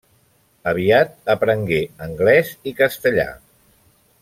Aviat 0.71 1.29
aprengué 1.33 1.83
anglès 2.07 2.51
i 2.73 2.75
castellà. 2.83 3.29